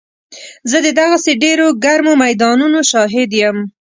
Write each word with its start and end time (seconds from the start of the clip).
زه 0.69 0.77
د 0.85 0.87
دغسې 1.01 1.31
ډېرو 1.43 1.67
ګرمو 1.83 2.13
میدانونو 2.23 2.79
شاهد 2.91 3.31
یم. 3.41 3.57